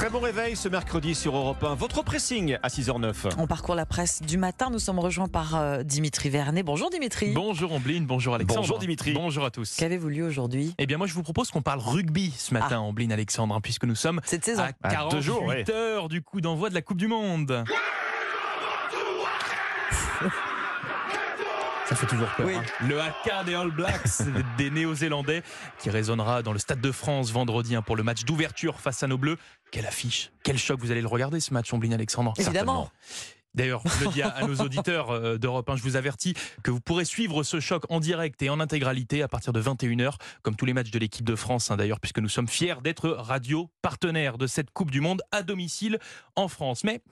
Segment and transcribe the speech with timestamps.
[0.00, 1.74] Très bon réveil ce mercredi sur Europe 1.
[1.74, 3.34] Votre pressing à 6h09.
[3.36, 4.70] On parcourt la presse du matin.
[4.70, 6.62] Nous sommes rejoints par euh, Dimitri Vernet.
[6.62, 7.32] Bonjour Dimitri.
[7.34, 8.62] Bonjour Ambline, bonjour Alexandre.
[8.62, 9.12] Bonjour Dimitri.
[9.12, 9.76] Bonjour à tous.
[9.76, 10.74] Qu'avez-vous lu aujourd'hui?
[10.78, 12.80] Eh bien moi je vous propose qu'on parle rugby ce matin, Ah.
[12.80, 14.62] Ambline Alexandre, hein, puisque nous sommes Cette saison.
[14.62, 15.70] à Ah, 48 deux jours, ouais.
[15.70, 17.62] heures du coup d'envoi de la Coupe du Monde.
[21.90, 22.46] Ça fait toujours peur.
[22.46, 22.54] Oui.
[22.54, 22.62] hein.
[22.86, 24.22] Le haka des All Blacks
[24.58, 25.42] des Néo-Zélandais
[25.80, 29.08] qui résonnera dans le Stade de France vendredi hein, pour le match d'ouverture face à
[29.08, 29.36] nos Bleus.
[29.72, 32.32] Quelle affiche, quel choc vous allez le regarder ce match, Ambline Alexandre.
[32.38, 32.92] Évidemment.
[33.54, 36.70] D'ailleurs, je le dis à, à nos auditeurs euh, d'Europe 1, je vous avertis que
[36.70, 40.54] vous pourrez suivre ce choc en direct et en intégralité à partir de 21h, comme
[40.54, 43.68] tous les matchs de l'équipe de France, hein, d'ailleurs, puisque nous sommes fiers d'être radio
[43.82, 45.98] partenaire de cette Coupe du Monde à domicile
[46.36, 46.84] en France.
[46.84, 47.02] Mais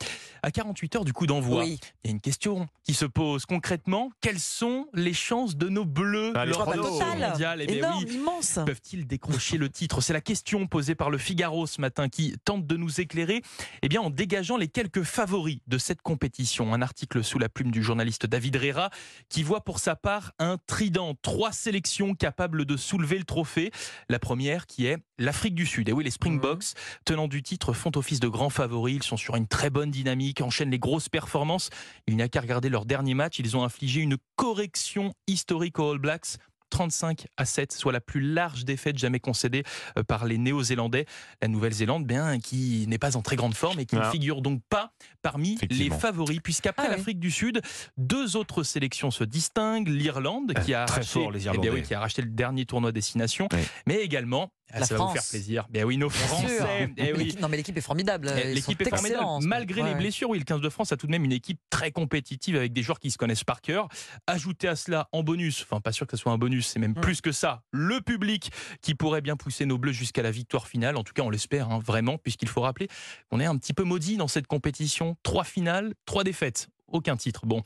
[0.43, 1.81] à 48 heures du coup d'envoi, Oui.
[2.05, 4.11] il y a une question qui se pose concrètement.
[4.21, 6.85] Quelles sont les chances de nos Bleus Ah, de chrono.
[6.85, 7.19] ce Total.
[7.31, 7.63] mondial?
[7.63, 8.59] Eh bien Énorme, oui, immense.
[8.65, 10.01] Peuvent-ils décrocher le titre?
[10.01, 13.43] C'est la question posée par le Figaro ce matin qui tente de nous éclairer
[13.83, 16.28] eh bien, en dégageant les quelques favoris de cette compétition.
[16.61, 18.91] Un article sous la plume du journaliste David Rera
[19.29, 23.71] qui voit pour sa part un trident, trois sélections capables de soulever le trophée.
[24.09, 25.89] La première qui est l'Afrique du Sud.
[25.89, 28.97] Et oui, les Springboks, tenants du titre, font office de grands favoris.
[28.97, 31.71] Ils sont sur une très bonne dynamique, enchaînent les grosses performances.
[32.07, 33.39] Il n'y a qu'à regarder leur dernier match.
[33.39, 36.37] Ils ont infligé une correction historique aux All Blacks.
[36.71, 39.63] 35 à 7, soit la plus large défaite jamais concédée
[39.99, 41.07] euh, par les Néo-Zélandais.
[41.43, 44.11] La Nouvelle-Zélande, bien, qui n'est pas en très grande forme et qui ne Ah.
[44.11, 46.97] figure donc pas parmi les favoris, puisqu'après Ah oui.
[46.97, 47.61] l'Afrique du Sud,
[47.97, 49.89] deux autres sélections se distinguent.
[49.89, 51.71] L'Irlande, qui a Euh, fort, les eh bien Irlandais.
[51.71, 53.61] oui, qui a racheté le dernier tournoi destination, Oui.
[53.87, 56.09] mais également, ah, La ça va vous faire plaisir, bien oui, nos.
[56.11, 58.31] Français, eh oui, Non, mais l'équipe est formidable.
[58.37, 59.25] eh, L'équipe est formidable.
[59.43, 61.91] Malgré les blessures, oui, le 15 de France a tout de même une équipe très
[61.91, 63.89] compétitive avec des joueurs qui se connaissent par cœur.
[64.27, 66.93] Ajoutez à cela en bonus, enfin pas sûr que ce soit un bonus, c'est même
[66.93, 67.01] Mm.
[67.01, 68.51] plus que ça, le public
[68.83, 70.97] qui pourrait bien pousser nos Bleus jusqu'à la victoire finale.
[70.97, 72.89] En tout cas, on l'espère hein, vraiment, puisqu'il faut rappeler
[73.31, 75.17] qu'on est un petit peu maudit dans cette compétition.
[75.23, 76.69] Trois finales, trois défaites.
[76.89, 77.47] Aucun titre.
[77.47, 77.63] Bon,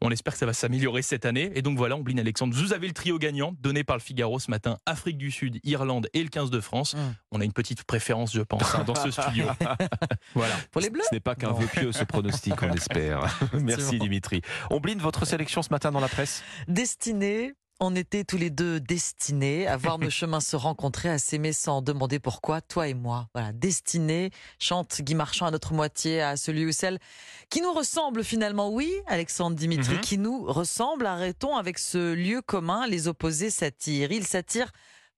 [0.00, 1.52] on espère que ça va s'améliorer cette année.
[1.54, 4.50] Et donc voilà, Ombline Alexandre, vous avez le trio gagnant donné par le Figaro ce
[4.50, 4.78] matin.
[4.86, 6.94] Afrique du Sud, Irlande et le 15 de France.
[6.94, 6.98] Mm.
[7.32, 9.46] On a une petite préférence, je pense, hein, dans ce studio.
[10.34, 10.54] voilà.
[10.70, 13.38] Pour les Bleus Ce n'est pas qu'un vœu pieux ce pronostic, on espère.
[13.52, 13.98] Merci.
[13.98, 14.42] Dimitri.
[14.70, 16.42] On bline votre sélection ce matin dans la presse?
[16.68, 21.52] Destinés, on était tous les deux destinés à voir nos chemins se rencontrer, à s'aimer
[21.52, 23.28] sans demander pourquoi, toi et moi.
[23.34, 26.98] Voilà, destinés, chante Guy Marchand à notre moitié, à celui ou celle
[27.50, 28.70] qui nous ressemble finalement.
[28.70, 30.00] Oui, Alexandre Dimitri, Mhm.
[30.00, 31.06] qui nous ressemble.
[31.06, 34.12] Arrêtons avec ce lieu commun, les opposés s'attirent.
[34.12, 34.72] Ils s'attirent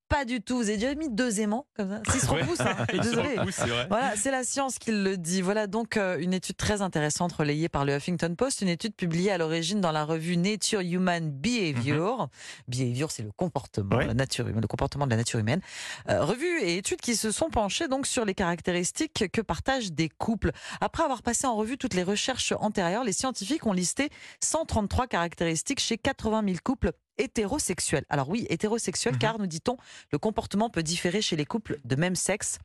[0.08, 0.56] pas du tout.
[0.56, 2.42] Vous avez déjà mis deux aimants comme ça S'ils se Ouais.
[2.42, 3.34] repoussent, hein, désolé.
[3.36, 3.86] vrai.
[3.88, 5.42] Voilà, c'est la science qui le dit.
[5.42, 9.30] Voilà donc euh, une étude très intéressante relayée par le Huffington Post, une étude publiée
[9.30, 12.28] à l'origine dans la revue Nature Human Behavior.
[12.68, 14.06] Behavior, c'est le comportement, Ouais.
[14.06, 15.60] la nature humaine, le comportement de la nature humaine.
[16.08, 20.08] Euh, revue et études qui se sont penchées donc sur les caractéristiques que partagent des
[20.08, 20.52] couples.
[20.80, 24.10] Après avoir passé en revue toutes les recherches antérieures, les scientifiques ont listé
[24.42, 28.04] 133 caractéristiques chez 80 000 couples hétérosexuels.
[28.08, 29.18] Alors oui, hétérosexuels, Mhm.
[29.18, 29.76] car nous dit-on,
[30.12, 32.58] le comportement peut différer chez les couples de même sexe.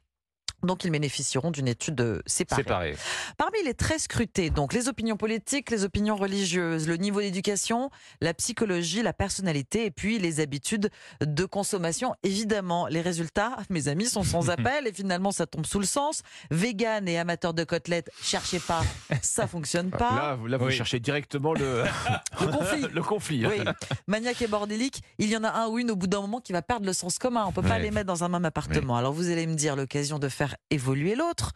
[0.63, 2.61] Donc, ils bénéficieront d'une étude euh, séparée.
[2.63, 2.95] Séparé.
[3.37, 7.89] Parmi les très scrutés, donc les opinions politiques, les opinions religieuses, le niveau d'éducation,
[8.21, 10.89] la psychologie, la personnalité et puis les habitudes
[11.21, 12.13] de consommation.
[12.23, 16.21] Évidemment, les résultats, mes amis, sont sans appel et finalement ça tombe sous le sens.
[16.51, 18.81] Vegan et amateur de côtelettes, cherchez pas,
[19.21, 20.15] ça fonctionne pas.
[20.15, 20.73] Là, vous- là, vous Oui.
[20.73, 21.83] cherchez directement le,
[22.41, 22.85] Le conflit.
[22.93, 23.45] le conflit.
[23.47, 23.59] Oui,
[24.07, 26.53] maniaque et bordélique, il y en a un ou une au bout d'un moment qui
[26.53, 27.45] va perdre le sens commun.
[27.47, 27.81] On peut pas Ouais.
[27.83, 28.97] les mettre dans un même appartement.
[28.97, 30.27] Alors vous allez me dire l'occasion de
[30.69, 31.53] évoluer l'autre.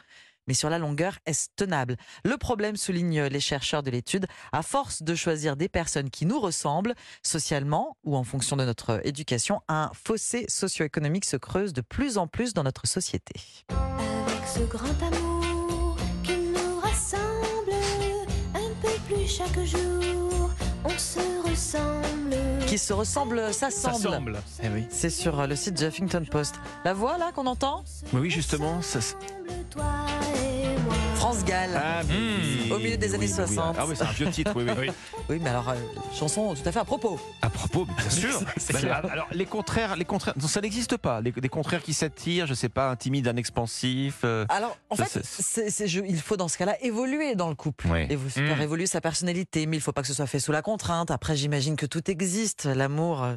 [0.48, 1.98] Mais sur la longueur, est-ce tenable?
[2.24, 6.40] Le problème, soulignent les chercheurs de l'étude, à force de choisir des personnes qui nous
[6.40, 12.18] ressemblent, socialement ou en fonction de notre éducation, un fossé socio-économique se creuse de plus
[12.18, 13.34] en plus dans notre société.
[13.70, 17.74] Avec ce grand amour qui nous rassemble,
[18.54, 19.85] un peu plus chaque jour.
[22.76, 24.04] Qui se ressemblent, ça Ça semble.
[24.16, 24.38] semble.
[24.62, 24.86] Eh oui.
[24.90, 26.56] C'est sur le site Huffington Post.
[26.84, 27.86] La voix là qu'on entend?
[28.12, 29.00] Oui, justement, ça.
[31.26, 31.72] France Gall.
[31.76, 33.48] Ah, oui, Au milieu des oui, années oui, oui.
[33.56, 33.76] 60.
[33.80, 34.92] Ah oui, c'est un vieux titre, oui, oui.
[35.28, 35.40] Oui.
[35.42, 35.74] Mais alors, euh,
[36.14, 37.20] chanson tout à fait à propos.
[37.42, 38.42] À propos, bien sûr.
[38.74, 41.22] Bah, alors, les contraires, les contraires, non, ça n'existe pas.
[41.22, 44.20] Les, des contraires qui s'attirent, je sais pas, un timide, un expansif.
[44.24, 47.50] euh, Alors, en fait, c'est- c'est- c'est- je- il faut dans ce cas-là évoluer dans
[47.50, 47.88] le couple.
[48.08, 48.62] Et vous faire Mm.
[48.62, 49.66] évoluer sa personnalité.
[49.66, 51.10] Mais il faut pas que ce soit fait sous la contrainte.
[51.10, 52.66] Après, j'imagine que tout existe.
[52.66, 53.36] L'amour, euh,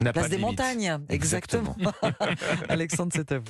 [0.00, 0.50] n'a place pas des limite.
[0.60, 1.00] montagnes.
[1.08, 1.74] Exactement.
[2.68, 3.44] Alexandre, c'est à vous.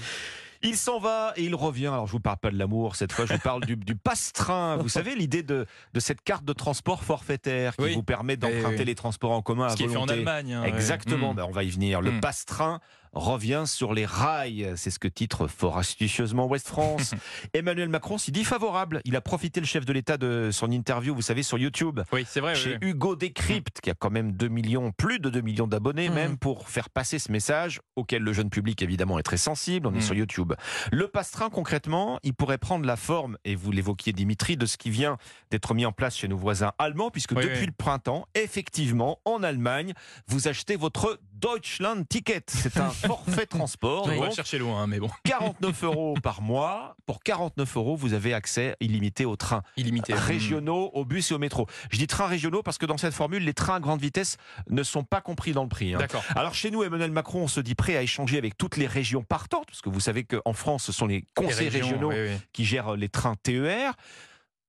[0.65, 1.87] Il s'en va et il revient.
[1.89, 4.77] Alors, je vous parle pas de l'amour cette fois, je vous parle du, du passe-train.
[4.79, 7.95] Vous savez, l'idée de, de cette carte de transport forfaitaire qui Oui.
[7.95, 8.85] vous permet d'emprunter Oui, oui.
[8.87, 10.09] les transports en commun à Ce qui est fait en.
[10.09, 10.55] Allemagne.
[10.55, 10.65] hein.
[10.65, 12.01] Exactement, ben, on va y venir.
[12.01, 12.21] Le Mm.
[12.21, 12.81] passe-train
[13.15, 14.73] revient sur les rails.
[14.77, 17.15] C'est ce que titre fort astucieusement West France.
[17.55, 19.01] Emmanuel Macron s'y dit favorable.
[19.05, 22.01] Il a profité, le chef de l'État, de son interview, vous savez, sur YouTube.
[22.13, 22.55] Oui, c'est vrai.
[22.55, 22.89] Chez oui.
[22.91, 26.15] Hugo Décrypte, qui a quand même 2 millions, plus de 2 millions d'abonnés, Mhm.
[26.15, 29.87] même pour faire passer ce message auquel le jeune public évidemment est très sensible.
[29.87, 30.01] On est Mhm.
[30.03, 30.53] sur YouTube.
[30.93, 34.91] Le passe-train, concrètement, il pourrait prendre la forme, et vous l'évoquiez Dimitri, de ce qui
[34.91, 35.17] vient
[35.51, 37.67] d'être mis en place chez nos voisins allemands, puisque Oui, depuis oui.
[37.67, 39.93] le printemps, effectivement, en Allemagne,
[40.29, 42.41] vous achetez votre Deutschland Ticket.
[42.49, 44.09] C'est un forfait transport.
[44.11, 46.97] On va chercher loin, hein, mais bon, 49 euros par mois.
[47.05, 50.15] Pour 49 euros, vous avez accès illimité aux trains illimité.
[50.15, 51.67] régionaux, au bus et au métro.
[51.91, 54.39] Je dis trains régionaux parce que dans cette formule, les trains à grande vitesse
[54.71, 55.95] ne sont pas compris dans le prix.
[55.95, 55.99] hein.
[55.99, 56.25] D'accord.
[56.35, 59.23] Alors chez nous, Emmanuel Macron, on se dit prêt à échanger avec toutes les régions
[59.23, 62.31] partantes, parce que vous savez qu'en France, ce sont les Les conseils régions, régionaux oui,
[62.31, 62.37] oui.
[62.55, 63.93] qui gèrent les trains TER.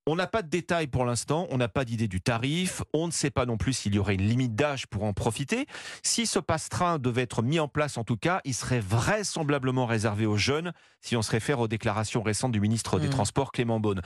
[0.07, 3.12] On n'a pas de détails pour l'instant, on n'a pas d'idée du tarif, on ne
[3.12, 5.66] sait pas non plus s'il y aurait une limite d'âge pour en profiter.
[6.04, 10.28] Si ce passe-train devait être mis en place en tout cas, il serait vraisemblablement réservé
[10.28, 13.13] aux jeunes, si on se réfère aux déclarations récentes du ministre des Mhm.
[13.13, 14.02] Transports Clément Beaune.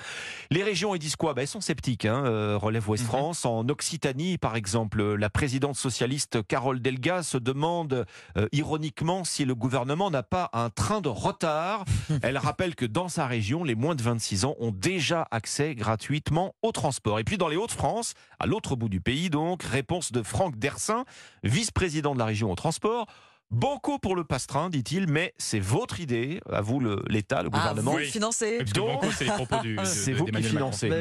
[0.51, 1.33] Les régions, ils disent quoi?
[1.33, 3.09] Ben, Elles sont sceptiques, hein, euh, relève Ouest Mhm.
[3.09, 3.45] France.
[3.45, 8.05] En Occitanie, par exemple, la présidente socialiste Carole Delga se demande
[8.37, 11.83] euh, ironiquement si le gouvernement n'a pas un train de retard.
[12.23, 16.53] Elle rappelle que dans sa région, les moins de 26 ans ont déjà accès gratuitement
[16.61, 17.17] au transport.
[17.19, 21.03] Et puis dans les Hauts-de-France, à l'autre bout du pays donc, réponse de Franck Dersin,
[21.43, 23.07] vice-président de la région au transport.
[23.51, 27.93] Beaucoup pour le passe-train, dit-il, mais c'est votre idée, à vous l'État, le Ah, gouvernement.
[27.93, 28.59] vous financez.
[28.75, 29.31] Donc, Banco, c'est de-
[30.11, 30.91] de- vous qui financez.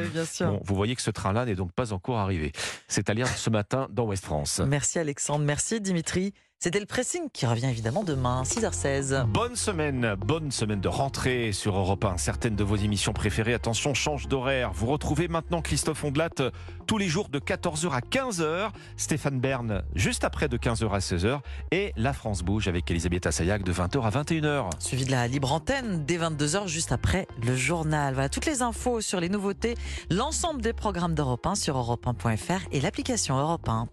[0.41, 2.53] Bon, vous voyez que ce train-là n'est donc pas encore arrivé.
[2.89, 4.63] C'est à lire ce matin dans Ouest France.
[4.67, 6.33] Merci Alexandre, merci Dimitri.
[6.61, 9.27] C'était le pressing qui revient évidemment demain, 6h16.
[9.27, 12.17] Bonne semaine, bonne semaine de rentrée sur Europe 1.
[12.17, 14.73] Certaines de vos émissions préférées, attention, change d'horaire.
[14.73, 16.51] Vous retrouvez maintenant Christophe Ondelat euh,
[16.89, 18.71] tous les jours de 14h à 15h.
[18.97, 21.39] Stéphane Bern juste après de 15h à 16h.
[21.71, 24.71] Et La France Bouge avec Elisabeth Assayac de 20h à 21h.
[24.81, 28.15] Suivi de la libre antenne dès 22h juste après le journal.
[28.15, 29.77] Voilà toutes les infos sur les nouveautés,
[30.11, 33.87] l'ensemble des programmes d'Europe 1 sur europe1.fr et l'application Europe 1.